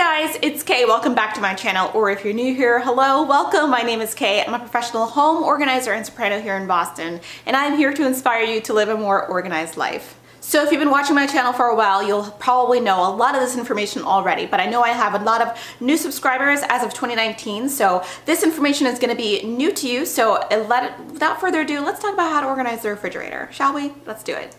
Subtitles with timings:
[0.00, 0.86] guys, it's Kay.
[0.86, 3.68] Welcome back to my channel, or if you're new here, hello, welcome.
[3.68, 4.42] My name is Kay.
[4.42, 8.44] I'm a professional home organizer and soprano here in Boston, and I'm here to inspire
[8.44, 10.18] you to live a more organized life.
[10.40, 13.34] So if you've been watching my channel for a while, you'll probably know a lot
[13.34, 16.82] of this information already, but I know I have a lot of new subscribers as
[16.82, 20.98] of 2019, so this information is gonna be new to you, so uh, let it,
[21.12, 23.92] without further ado, let's talk about how to organize the refrigerator, shall we?
[24.06, 24.56] Let's do it.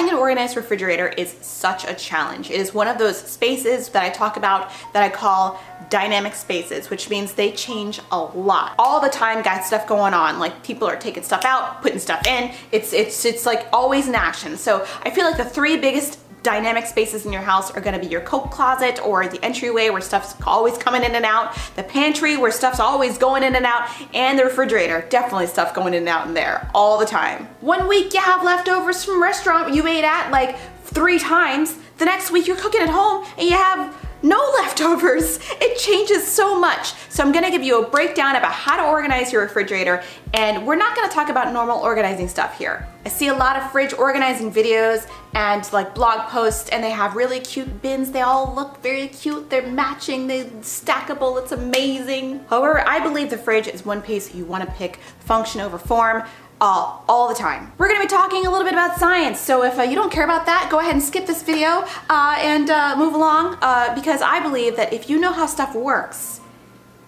[0.00, 2.50] Having an organized refrigerator is such a challenge.
[2.50, 6.88] It is one of those spaces that I talk about that I call dynamic spaces,
[6.88, 8.74] which means they change a lot.
[8.78, 10.38] All the time got stuff going on.
[10.38, 12.50] Like people are taking stuff out, putting stuff in.
[12.72, 14.56] It's it's it's like always in action.
[14.56, 18.06] So I feel like the three biggest dynamic spaces in your house are gonna be
[18.06, 22.36] your coat closet or the entryway where stuff's always coming in and out, the pantry
[22.36, 26.08] where stuff's always going in and out, and the refrigerator, definitely stuff going in and
[26.08, 27.48] out in there all the time.
[27.60, 32.30] One week you have leftovers from restaurant you ate at like three times, the next
[32.30, 35.38] week you're cooking at home and you have no leftovers.
[35.60, 36.92] It changes so much.
[37.08, 40.02] So I'm gonna give you a breakdown about how to organize your refrigerator
[40.34, 42.86] and we're not gonna talk about normal organizing stuff here.
[43.04, 47.16] I see a lot of fridge organizing videos and like blog posts and they have
[47.16, 48.10] really cute bins.
[48.10, 49.48] They all look very cute.
[49.48, 52.44] They're matching, they're stackable, it's amazing.
[52.48, 56.24] However, I believe the fridge is one piece you wanna pick function over form
[56.60, 57.72] all the time.
[57.78, 60.24] We're gonna be talking a little bit about science, so if uh, you don't care
[60.24, 64.20] about that, go ahead and skip this video uh, and uh, move along uh, because
[64.22, 66.40] I believe that if you know how stuff works,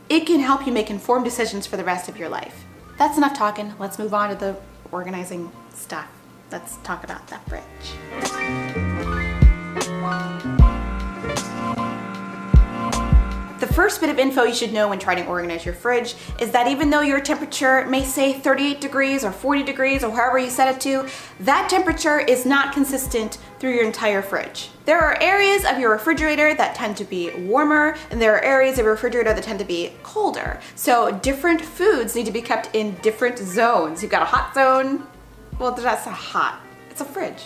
[0.08, 2.64] it can help you make informed decisions for the rest of your life.
[2.98, 3.74] That's enough talking.
[3.78, 4.56] Let's move on to the
[4.90, 6.08] organizing stuff.
[6.50, 7.62] Let's talk about that fridge.
[13.62, 16.50] The first bit of info you should know when trying to organize your fridge is
[16.50, 20.50] that even though your temperature may say 38 degrees or 40 degrees or wherever you
[20.50, 24.70] set it to, that temperature is not consistent through your entire fridge.
[24.84, 28.80] There are areas of your refrigerator that tend to be warmer and there are areas
[28.80, 30.58] of your refrigerator that tend to be colder.
[30.74, 34.02] So different foods need to be kept in different zones.
[34.02, 35.06] You've got a hot zone,
[35.60, 36.60] well that's a hot,
[36.90, 37.44] it's a fridge.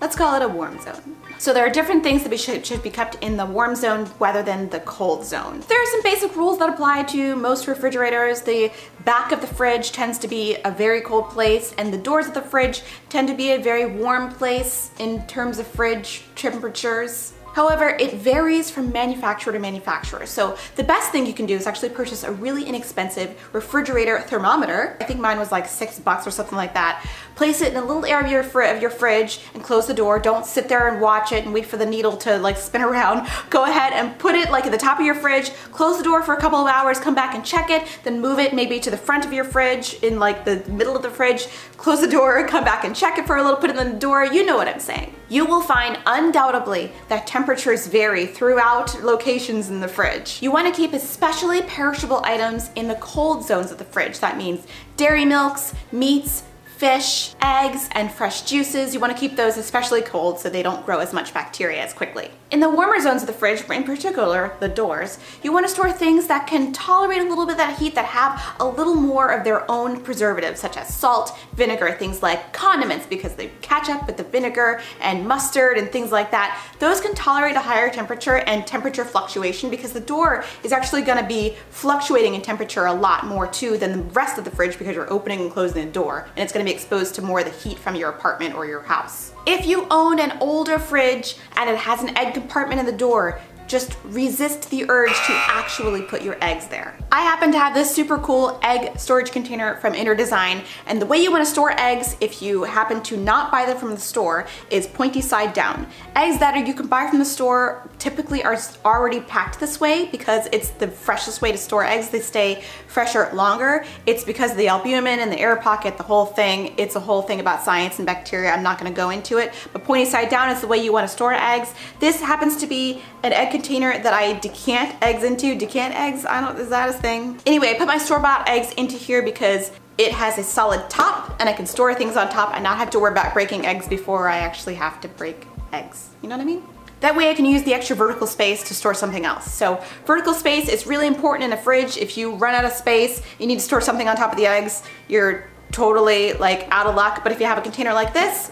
[0.00, 1.16] Let's call it a warm zone.
[1.44, 4.42] So there are different things that should, should be kept in the warm zone rather
[4.42, 5.62] than the cold zone.
[5.68, 8.40] There are some basic rules that apply to most refrigerators.
[8.40, 8.72] The
[9.04, 12.32] back of the fridge tends to be a very cold place and the doors of
[12.32, 17.33] the fridge tend to be a very warm place in terms of fridge temperatures.
[17.54, 20.26] However, it varies from manufacturer to manufacturer.
[20.26, 24.96] So the best thing you can do is actually purchase a really inexpensive refrigerator thermometer.
[25.00, 27.06] I think mine was like six bucks or something like that.
[27.36, 30.18] Place it in a little area of your, of your fridge and close the door.
[30.18, 33.28] Don't sit there and watch it and wait for the needle to like spin around.
[33.50, 36.22] Go ahead and put it like at the top of your fridge, close the door
[36.22, 38.90] for a couple of hours, come back and check it, then move it maybe to
[38.90, 42.46] the front of your fridge in like the middle of the fridge, close the door,
[42.48, 44.24] come back and check it for a little, put it in the door.
[44.24, 45.14] You know what I'm saying.
[45.34, 50.38] You will find undoubtedly that temperatures vary throughout locations in the fridge.
[50.40, 54.20] You want to keep especially perishable items in the cold zones of the fridge.
[54.20, 54.64] That means
[54.96, 56.44] dairy milks, meats,
[56.76, 58.94] fish, eggs, and fresh juices.
[58.94, 62.30] You wanna keep those especially cold so they don't grow as much bacteria as quickly.
[62.50, 66.26] In the warmer zones of the fridge, in particular the doors, you wanna store things
[66.26, 69.44] that can tolerate a little bit of that heat that have a little more of
[69.44, 74.16] their own preservatives such as salt, vinegar, things like condiments because they catch up with
[74.16, 76.60] the vinegar and mustard and things like that.
[76.80, 81.26] Those can tolerate a higher temperature and temperature fluctuation because the door is actually gonna
[81.26, 84.96] be fluctuating in temperature a lot more too than the rest of the fridge because
[84.96, 87.50] you're opening and closing the door and it's gonna be exposed to more of the
[87.50, 89.32] heat from your apartment or your house.
[89.46, 93.40] If you own an older fridge and it has an egg compartment in the door,
[93.66, 96.96] just resist the urge to actually put your eggs there.
[97.10, 101.18] I happen to have this super cool egg storage container from InterDesign and the way
[101.18, 104.46] you want to store eggs if you happen to not buy them from the store
[104.70, 105.86] is pointy side down.
[106.16, 110.48] Eggs that you can buy from the store typically are already packed this way because
[110.52, 112.10] it's the freshest way to store eggs.
[112.10, 113.84] They stay fresher longer.
[114.06, 116.74] It's because of the albumin and the air pocket, the whole thing.
[116.76, 118.50] It's a whole thing about science and bacteria.
[118.50, 120.92] I'm not going to go into it, but pointy side down is the way you
[120.92, 121.72] want to store eggs.
[122.00, 125.54] This happens to be an egg container that I decant eggs into.
[125.54, 127.40] Decant eggs, I don't, is that a thing?
[127.46, 131.48] Anyway, I put my store-bought eggs into here because it has a solid top and
[131.48, 134.28] I can store things on top and not have to worry about breaking eggs before
[134.28, 136.10] I actually have to break eggs.
[136.20, 136.64] You know what I mean?
[136.98, 139.52] That way I can use the extra vertical space to store something else.
[139.52, 141.96] So vertical space is really important in a fridge.
[141.96, 144.46] If you run out of space, you need to store something on top of the
[144.46, 147.22] eggs, you're totally like out of luck.
[147.22, 148.50] But if you have a container like this,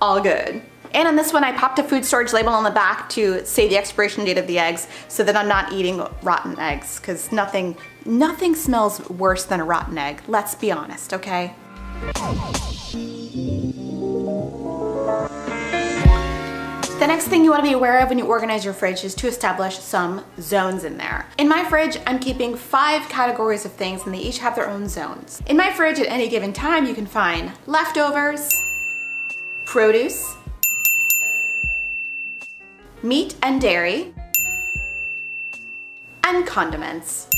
[0.00, 0.62] all good.
[0.94, 3.68] And on this one, I popped a food storage label on the back to say
[3.68, 7.76] the expiration date of the eggs so that I'm not eating rotten eggs because nothing,
[8.04, 10.22] nothing smells worse than a rotten egg.
[10.28, 11.54] Let's be honest, okay?
[16.98, 19.14] The next thing you want to be aware of when you organize your fridge is
[19.16, 21.26] to establish some zones in there.
[21.38, 24.88] In my fridge, I'm keeping five categories of things and they each have their own
[24.88, 25.42] zones.
[25.46, 28.48] In my fridge at any given time, you can find leftovers,
[29.64, 30.36] produce,
[33.02, 34.14] meat and dairy,
[36.24, 37.28] and condiments.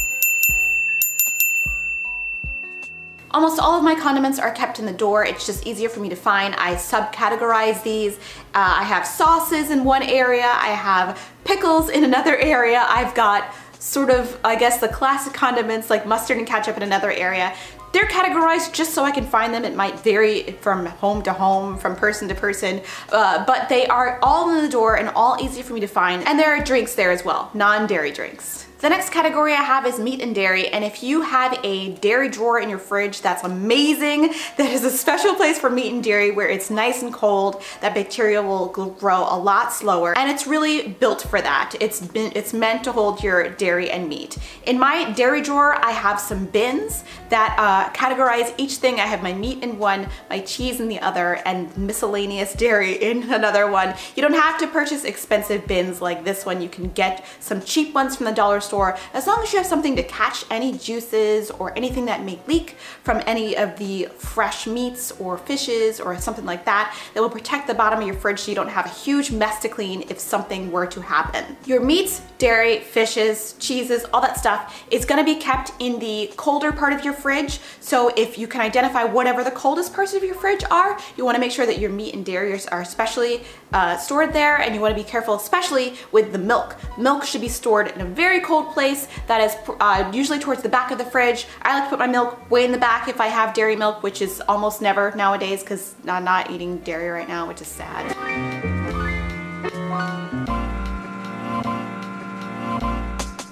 [3.30, 5.24] Almost all of my condiments are kept in the door.
[5.24, 6.54] It's just easier for me to find.
[6.54, 8.16] I subcategorize these.
[8.54, 10.46] Uh, I have sauces in one area.
[10.46, 12.84] I have pickles in another area.
[12.88, 17.10] I've got sort of, I guess, the classic condiments like mustard and ketchup in another
[17.10, 17.52] area.
[17.94, 19.64] They're categorized just so I can find them.
[19.64, 22.82] It might vary from home to home, from person to person,
[23.12, 26.26] uh, but they are all in the door and all easy for me to find.
[26.26, 28.66] And there are drinks there as well, non-dairy drinks.
[28.84, 32.28] The next category I have is meat and dairy, and if you have a dairy
[32.28, 34.34] drawer in your fridge, that's amazing.
[34.58, 37.94] That is a special place for meat and dairy where it's nice and cold, that
[37.94, 41.74] bacteria will grow a lot slower, and it's really built for that.
[41.80, 44.36] It's, been, it's meant to hold your dairy and meat.
[44.66, 49.00] In my dairy drawer, I have some bins that uh, categorize each thing.
[49.00, 53.32] I have my meat in one, my cheese in the other, and miscellaneous dairy in
[53.32, 53.94] another one.
[54.14, 56.60] You don't have to purchase expensive bins like this one.
[56.60, 59.58] You can get some cheap ones from the dollar store store as long as you
[59.58, 64.08] have something to catch any juices or anything that may leak from any of the
[64.18, 68.16] fresh meats or fishes or something like that that will protect the bottom of your
[68.16, 71.56] fridge so you don't have a huge mess to clean if something were to happen.
[71.66, 76.72] Your meats, dairy, fishes, cheeses, all that stuff is gonna be kept in the colder
[76.72, 77.60] part of your fridge.
[77.78, 81.38] So if you can identify whatever the coldest parts of your fridge are, you wanna
[81.38, 83.42] make sure that your meat and dairy are especially
[83.74, 86.76] uh, stored there and you wanna be careful especially with the milk.
[86.96, 90.68] Milk should be stored in a very cold place that is uh, usually towards the
[90.68, 91.46] back of the fridge.
[91.62, 94.02] I like to put my milk way in the back if I have dairy milk,
[94.02, 98.14] which is almost never nowadays because I'm not eating dairy right now, which is sad.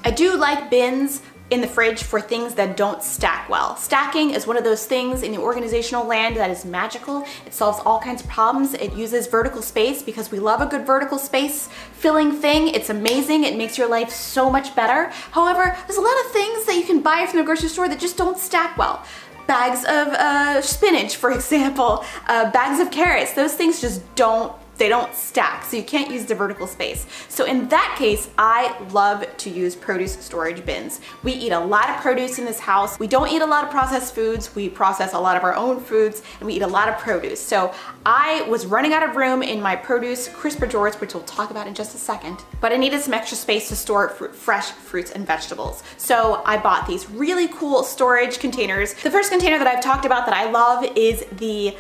[0.04, 1.22] I do like bins
[1.52, 3.76] in the fridge for things that don't stack well.
[3.76, 7.26] Stacking is one of those things in the organizational land that is magical.
[7.44, 8.72] It solves all kinds of problems.
[8.72, 12.69] It uses vertical space because we love a good vertical space filling thing.
[12.69, 13.44] It's amazing.
[13.44, 15.10] It makes your life so much better.
[15.32, 18.00] However, there's a lot of things that you can buy from the grocery store that
[18.00, 19.04] just don't stack well
[19.46, 23.34] bags of uh, spinach, for example, uh, bags of carrots.
[23.34, 27.06] Those things just don't they don't stack, so you can't use the vertical space.
[27.28, 31.00] So in that case, I love to use produce storage bins.
[31.22, 32.98] We eat a lot of produce in this house.
[32.98, 34.54] We don't eat a lot of processed foods.
[34.54, 37.40] We process a lot of our own foods, and we eat a lot of produce.
[37.40, 37.72] So
[38.06, 41.66] I was running out of room in my produce crisper drawers, which we'll talk about
[41.66, 45.26] in just a second, but I needed some extra space to store fresh fruits and
[45.26, 45.82] vegetables.
[45.96, 48.94] So I bought these really cool storage containers.
[48.94, 51.76] The first container that I've talked about that I love is the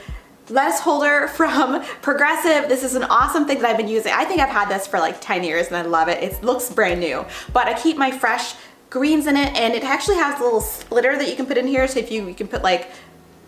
[0.50, 2.68] lettuce holder from Progressive.
[2.68, 4.12] This is an awesome thing that I've been using.
[4.12, 6.22] I think I've had this for like 10 years and I love it.
[6.22, 8.54] It looks brand new, but I keep my fresh
[8.90, 11.66] greens in it and it actually has a little splitter that you can put in
[11.66, 11.86] here.
[11.88, 12.90] So if you, you can put like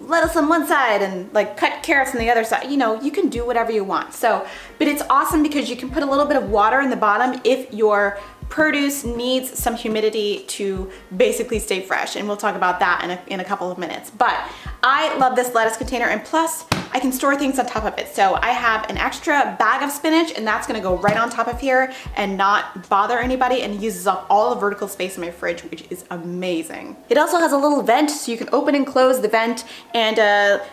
[0.00, 2.70] lettuce on one side and like cut carrots on the other side.
[2.70, 4.12] You know, you can do whatever you want.
[4.12, 4.46] So,
[4.78, 7.40] but it's awesome because you can put a little bit of water in the bottom
[7.44, 8.18] if your
[8.48, 13.20] produce needs some humidity to basically stay fresh and we'll talk about that in a,
[13.26, 14.10] in a couple of minutes.
[14.10, 14.36] But
[14.82, 18.14] I love this lettuce container and plus I can store things on top of it.
[18.14, 21.48] So I have an extra bag of spinach and that's gonna go right on top
[21.48, 25.30] of here and not bother anybody and uses up all the vertical space in my
[25.30, 26.96] fridge, which is amazing.
[27.08, 30.18] It also has a little vent so you can open and close the vent and
[30.18, 30.64] uh,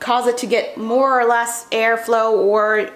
[0.00, 2.90] cause it to get more or less airflow or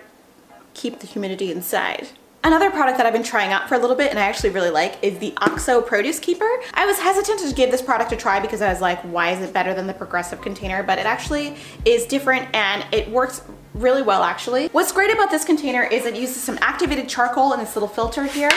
[0.75, 2.09] keep the humidity inside.
[2.45, 4.71] Another product that I've been trying out for a little bit and I actually really
[4.71, 6.49] like is the OXO Produce Keeper.
[6.73, 9.40] I was hesitant to give this product a try because I was like, why is
[9.40, 10.85] it better than the Progressive container?
[10.85, 13.42] But it actually is different and it works
[13.75, 14.68] really well actually.
[14.68, 18.25] What's great about this container is it uses some activated charcoal in this little filter
[18.25, 18.50] here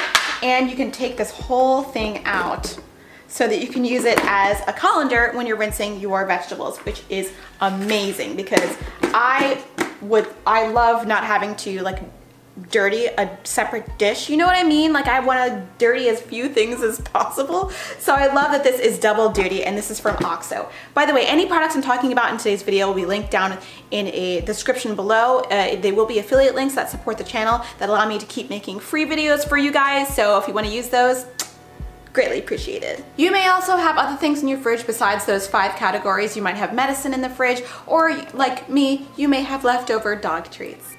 [0.43, 2.77] and you can take this whole thing out
[3.27, 7.01] so that you can use it as a colander when you're rinsing your vegetables, which
[7.09, 9.63] is amazing because I
[10.01, 12.00] would, I love not having to like
[12.70, 14.29] dirty a separate dish.
[14.29, 14.91] You know what I mean?
[14.93, 17.70] Like I want to dirty as few things as possible.
[17.98, 20.70] So I love that this is double duty and this is from OXO.
[20.93, 23.58] By the way, any products I'm talking about in today's video will be linked down
[23.91, 25.39] in a description below.
[25.41, 28.50] Uh, they will be affiliate links that support the channel that allow me to keep
[28.50, 30.13] making free videos for you guys.
[30.13, 31.25] So if you want to use those,
[32.12, 33.03] greatly appreciated.
[33.15, 36.36] You may also have other things in your fridge besides those five categories.
[36.36, 40.51] You might have medicine in the fridge or like me, you may have leftover dog
[40.51, 40.98] treats.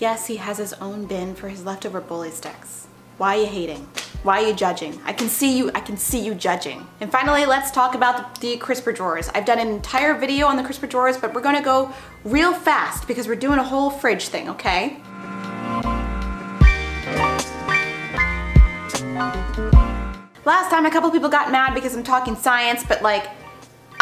[0.00, 2.88] Yes, he has his own bin for his leftover bully sticks.
[3.16, 3.88] Why are you hating?
[4.24, 5.00] Why are you judging?
[5.04, 6.84] I can see you, I can see you judging.
[7.00, 9.28] And finally, let's talk about the, the crisper drawers.
[9.28, 11.92] I've done an entire video on the crisper drawers, but we're gonna go
[12.24, 14.96] real fast because we're doing a whole fridge thing, okay?
[20.44, 23.28] Last time a couple people got mad because I'm talking science, but like,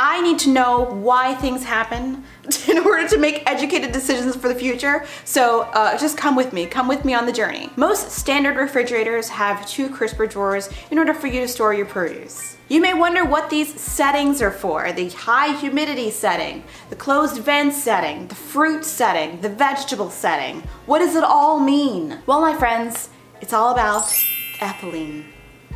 [0.04, 2.24] I need to know why things happen
[2.68, 5.06] in order to make educated decisions for the future.
[5.24, 7.70] So uh, just come with me, come with me on the journey.
[7.76, 12.56] Most standard refrigerators have two crisper drawers in order for you to store your produce.
[12.68, 14.90] You may wonder what these settings are for.
[14.90, 20.64] The high humidity setting, the closed vent setting, the fruit setting, the vegetable setting.
[20.86, 22.18] What does it all mean?
[22.26, 23.08] Well, my friends,
[23.40, 24.12] it's all about
[24.58, 25.26] ethylene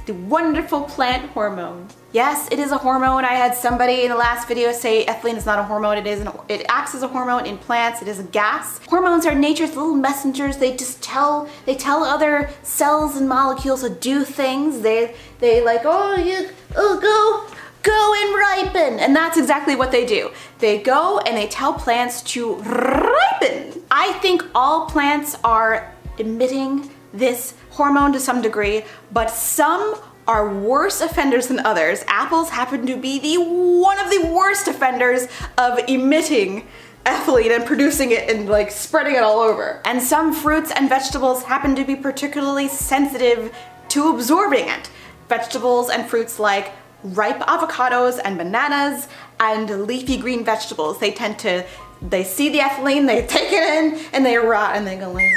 [0.07, 1.89] the wonderful plant hormone.
[2.13, 3.25] Yes, it is a hormone.
[3.25, 5.99] I had somebody in the last video say ethylene is not a hormone.
[5.99, 6.21] It is.
[6.21, 8.01] An, it acts as a hormone in plants.
[8.01, 8.81] It is a gas.
[8.87, 10.57] Hormones are nature's little messengers.
[10.57, 14.81] They just tell they tell other cells and molecules to do things.
[14.81, 19.01] They they like oh you oh go go and ripen.
[19.01, 20.31] And that's exactly what they do.
[20.59, 23.83] They go and they tell plants to ripen.
[23.91, 29.97] I think all plants are emitting this hormone to some degree, but some
[30.27, 32.05] are worse offenders than others.
[32.09, 36.67] Apples happen to be the one of the worst offenders of emitting
[37.05, 39.81] ethylene and producing it and like spreading it all over.
[39.85, 43.55] And some fruits and vegetables happen to be particularly sensitive
[43.91, 44.91] to absorbing it.
[45.29, 46.73] Vegetables and fruits like
[47.05, 50.99] ripe avocados and bananas and leafy green vegetables.
[50.99, 51.65] They tend to,
[52.03, 55.31] they see the ethylene, they take it in, and they rot and they go like,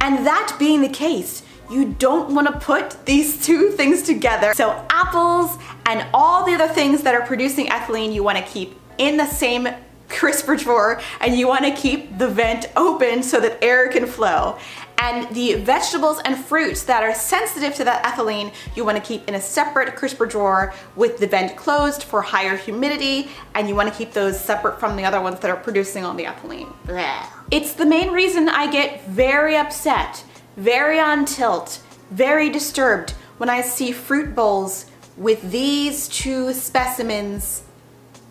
[0.00, 4.54] and that being the case, you don't want to put these two things together.
[4.54, 8.78] So apples and all the other things that are producing ethylene you want to keep
[8.98, 9.68] in the same
[10.08, 14.58] crisper drawer and you want to keep the vent open so that air can flow.
[14.98, 19.34] And the vegetables and fruits that are sensitive to that ethylene, you wanna keep in
[19.34, 24.12] a separate crisper drawer with the vent closed for higher humidity, and you wanna keep
[24.12, 26.72] those separate from the other ones that are producing all the ethylene.
[26.84, 27.26] Blah.
[27.50, 30.22] It's the main reason I get very upset,
[30.56, 37.62] very on tilt, very disturbed when I see fruit bowls with these two specimens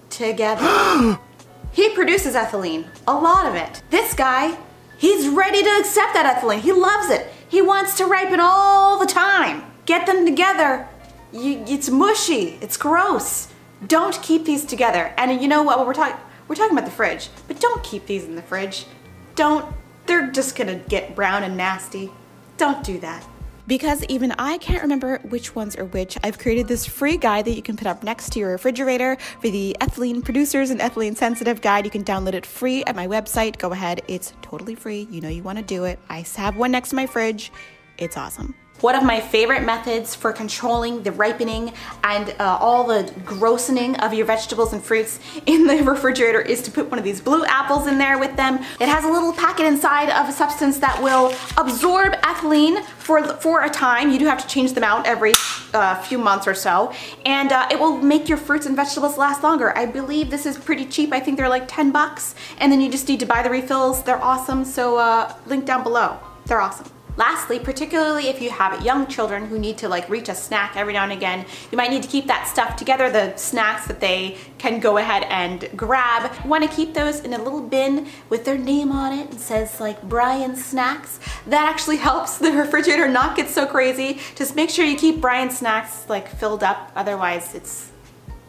[0.09, 1.19] together.
[1.71, 3.81] he produces ethylene, a lot of it.
[3.89, 4.57] This guy
[5.01, 6.59] He's ready to accept that ethylene.
[6.59, 7.27] He loves it.
[7.49, 9.63] He wants to ripen all the time.
[9.87, 10.87] Get them together.
[11.33, 12.59] You, it's mushy.
[12.61, 13.47] It's gross.
[13.87, 15.11] Don't keep these together.
[15.17, 15.87] And you know what?
[15.87, 18.85] We're talking we're talking about the fridge, but don't keep these in the fridge.
[19.33, 19.73] Don't.
[20.05, 22.11] They're just gonna get brown and nasty.
[22.57, 23.25] Don't do that.
[23.67, 27.55] Because even I can't remember which ones are which, I've created this free guide that
[27.55, 31.61] you can put up next to your refrigerator for the ethylene producers and ethylene sensitive
[31.61, 31.85] guide.
[31.85, 33.57] You can download it free at my website.
[33.57, 35.07] Go ahead, it's totally free.
[35.09, 35.99] You know you want to do it.
[36.09, 37.51] I have one next to my fridge.
[37.97, 38.55] It's awesome.
[38.81, 41.71] One of my favorite methods for controlling the ripening
[42.03, 46.71] and uh, all the grossening of your vegetables and fruits in the refrigerator is to
[46.71, 48.55] put one of these Bluapples in there with them.
[48.79, 53.63] It has a little packet inside of a substance that will absorb ethylene for, for
[53.65, 54.11] a time.
[54.11, 55.33] You do have to change them out every
[55.75, 56.91] uh, few months or so.
[57.23, 59.77] And uh, it will make your fruits and vegetables last longer.
[59.77, 61.13] I believe this is pretty cheap.
[61.13, 62.33] I think they're like 10 bucks.
[62.57, 64.01] And then you just need to buy the refills.
[64.01, 64.65] They're awesome.
[64.65, 66.17] So uh, link down below.
[66.47, 66.87] They're awesome.
[67.21, 70.93] Lastly, particularly if you have young children who need to like reach a snack every
[70.93, 74.37] now and again, you might need to keep that stuff together, the snacks that they
[74.57, 76.33] can go ahead and grab.
[76.43, 79.79] You wanna keep those in a little bin with their name on it and says
[79.79, 81.19] like Brian Snacks.
[81.45, 84.19] That actually helps the refrigerator not get so crazy.
[84.33, 87.91] Just make sure you keep Brian Snacks like filled up, otherwise it's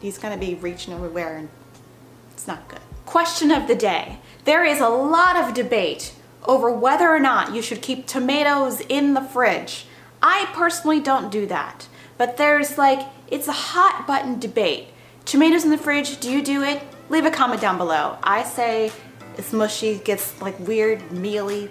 [0.01, 1.47] he's gonna be reaching everywhere and
[2.31, 2.81] it's not good.
[3.05, 4.17] Question of the day.
[4.45, 6.15] There is a lot of debate
[6.45, 9.85] over whether or not you should keep tomatoes in the fridge.
[10.21, 14.87] I personally don't do that, but there's like, it's a hot button debate.
[15.25, 16.81] Tomatoes in the fridge, do you do it?
[17.09, 18.17] Leave a comment down below.
[18.23, 18.91] I say
[19.37, 21.69] it's mushy, gets like weird, mealy.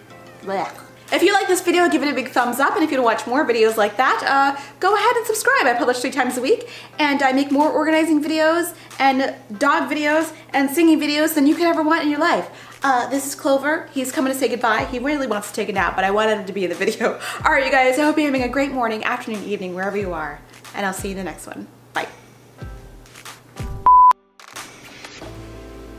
[1.12, 3.18] If you like this video, give it a big thumbs up, and if you want
[3.18, 5.66] to watch more videos like that, uh, go ahead and subscribe.
[5.66, 10.34] I publish three times a week, and I make more organizing videos, and dog videos,
[10.54, 12.71] and singing videos than you could ever want in your life.
[12.84, 13.88] Uh, this is Clover.
[13.94, 14.86] He's coming to say goodbye.
[14.86, 16.74] He really wants to take a nap, but I wanted him to be in the
[16.74, 17.12] video.
[17.44, 20.12] All right, you guys, I hope you're having a great morning, afternoon, evening, wherever you
[20.12, 20.40] are,
[20.74, 21.68] and I'll see you in the next one.
[21.92, 22.08] Bye.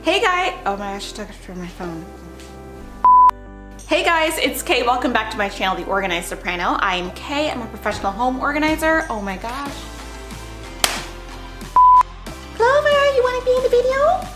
[0.02, 2.06] Hey guys, oh my gosh, I took it from my phone.
[3.88, 4.84] Hey guys, it's Kay.
[4.84, 6.76] Welcome back to my channel, The Organized Soprano.
[6.80, 7.50] I'm Kay.
[7.50, 9.06] I'm a professional home organizer.
[9.10, 9.74] Oh my gosh.
[12.56, 14.33] Clover, you want to be in the video?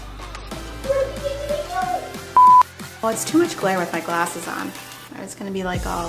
[3.08, 4.70] Well, it's too much glare with my glasses on.
[5.24, 6.08] It's gonna be like all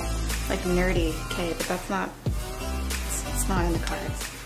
[0.50, 4.37] like nerdy, okay, but that's not, it's, it's not in the cards.